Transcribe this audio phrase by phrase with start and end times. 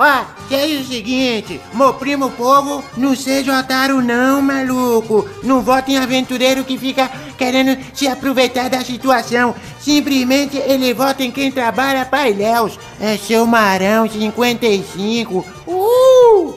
[0.00, 5.28] Ó, que é o seguinte, meu primo povo, não seja otário não, maluco.
[5.42, 9.56] Não vote em aventureiro que fica querendo se aproveitar da situação.
[9.80, 12.78] Simplesmente ele vota em quem trabalha para Ilhéus.
[13.00, 15.44] É seu Marão 55.
[15.66, 16.54] Uh!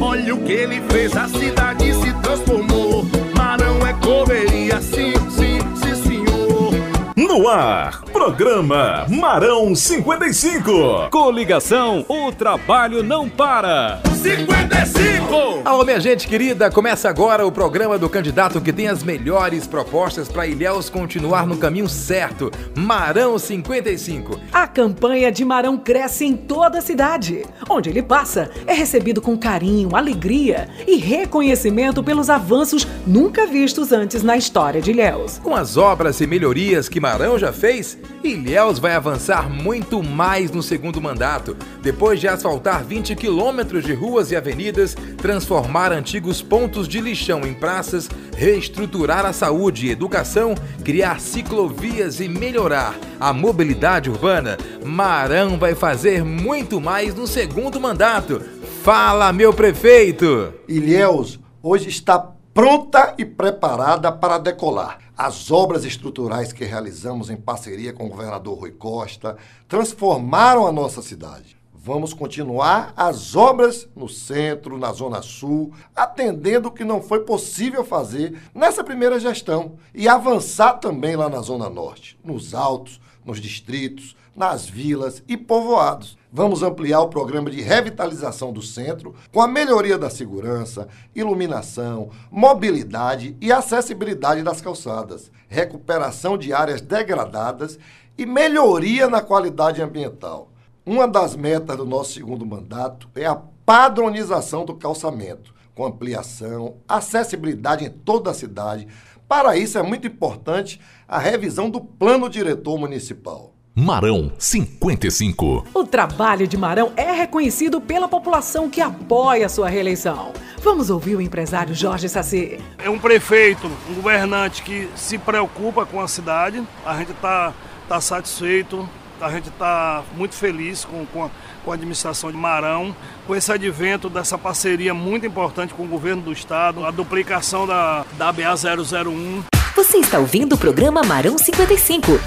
[0.00, 3.04] Olha o que ele fez, a cidade se transformou.
[3.36, 6.72] Marão é correria, sim, sim, sim, senhor.
[7.16, 11.08] No ar, programa Marão 55.
[11.08, 14.02] Coligação, o trabalho não para.
[14.18, 15.62] 55!
[15.64, 20.26] Alô, minha gente querida, começa agora o programa do candidato que tem as melhores propostas
[20.26, 22.50] para Ilhéus continuar no caminho certo.
[22.74, 24.40] Marão 55.
[24.52, 27.44] A campanha de Marão cresce em toda a cidade.
[27.68, 34.22] Onde ele passa, é recebido com carinho, alegria e reconhecimento pelos avanços nunca vistos antes
[34.22, 35.38] na história de Ilhéus.
[35.38, 40.62] Com as obras e melhorias que Marão já fez, Ilhéus vai avançar muito mais no
[40.62, 41.56] segundo mandato.
[41.82, 47.52] Depois de asfaltar 20 quilômetros de ruas e avenidas, transformar antigos pontos de lixão em
[47.52, 55.74] praças, reestruturar a saúde e educação, criar ciclovias e melhorar a mobilidade urbana, Marão vai
[55.74, 58.40] fazer muito mais no segundo mandato.
[58.82, 60.54] Fala, meu prefeito!
[60.66, 62.18] Ilhéus hoje está
[62.54, 65.00] pronta e preparada para decolar.
[65.16, 69.36] As obras estruturais que realizamos em parceria com o governador Rui Costa
[69.68, 71.57] transformaram a nossa cidade.
[71.88, 77.82] Vamos continuar as obras no centro, na Zona Sul, atendendo o que não foi possível
[77.82, 84.14] fazer nessa primeira gestão e avançar também lá na Zona Norte, nos altos, nos distritos,
[84.36, 86.18] nas vilas e povoados.
[86.30, 93.34] Vamos ampliar o programa de revitalização do centro com a melhoria da segurança, iluminação, mobilidade
[93.40, 97.78] e acessibilidade das calçadas, recuperação de áreas degradadas
[98.18, 100.50] e melhoria na qualidade ambiental.
[100.88, 107.84] Uma das metas do nosso segundo mandato é a padronização do calçamento, com ampliação, acessibilidade
[107.84, 108.88] em toda a cidade.
[109.28, 113.52] Para isso é muito importante a revisão do plano diretor municipal.
[113.74, 115.66] Marão 55.
[115.74, 120.32] O trabalho de Marão é reconhecido pela população que apoia sua reeleição.
[120.62, 122.58] Vamos ouvir o empresário Jorge Saci.
[122.78, 126.66] É um prefeito, um governante que se preocupa com a cidade.
[126.82, 127.52] A gente está
[127.86, 128.88] tá satisfeito,
[129.20, 131.30] a gente está muito feliz com, com, a,
[131.64, 132.94] com a administração de Marão,
[133.26, 138.04] com esse advento dessa parceria muito importante com o governo do estado, a duplicação da,
[138.16, 139.44] da BA 001.
[139.76, 142.18] Você está ouvindo o programa Marão 55.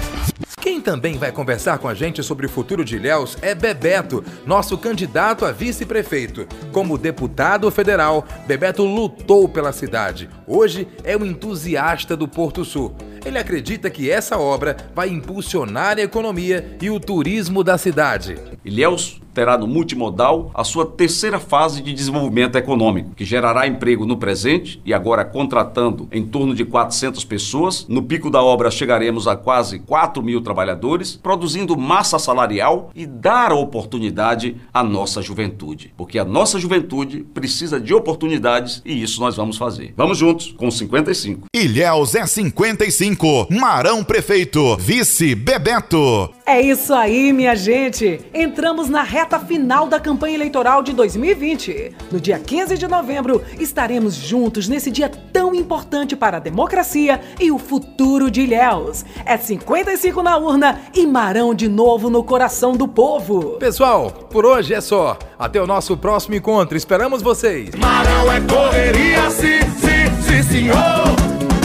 [0.62, 4.78] Quem também vai conversar com a gente sobre o futuro de Ilhéus é Bebeto, nosso
[4.78, 6.46] candidato a vice-prefeito.
[6.70, 10.30] Como deputado federal, Bebeto lutou pela cidade.
[10.46, 12.94] Hoje é um entusiasta do Porto Sul.
[13.24, 18.36] Ele acredita que essa obra vai impulsionar a economia e o turismo da cidade.
[18.64, 24.16] Ilhéus terá no multimodal a sua terceira fase de desenvolvimento econômico, que gerará emprego no
[24.16, 27.86] presente e agora contratando em torno de 400 pessoas.
[27.88, 33.52] No pico da obra chegaremos a quase 4 mil trabalhadores, produzindo massa salarial e dar
[33.52, 35.92] oportunidade à nossa juventude.
[35.96, 39.94] Porque a nossa juventude precisa de oportunidades e isso nós vamos fazer.
[39.96, 41.46] Vamos juntos com 55.
[41.54, 43.48] Ilhéus é 55.
[43.50, 44.76] Marão Prefeito.
[44.76, 46.30] Vice Bebeto.
[46.52, 48.20] É isso aí, minha gente!
[48.34, 51.96] Entramos na reta final da campanha eleitoral de 2020.
[52.12, 57.50] No dia 15 de novembro, estaremos juntos nesse dia tão importante para a democracia e
[57.50, 59.02] o futuro de Ilhéus.
[59.24, 63.52] É 55 na urna e Marão de novo no coração do povo.
[63.52, 65.18] Pessoal, por hoje é só.
[65.38, 66.76] Até o nosso próximo encontro.
[66.76, 67.74] Esperamos vocês.
[67.76, 70.76] Marão é correria, sim, sim, sim, senhor.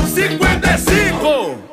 [0.07, 1.66] 55!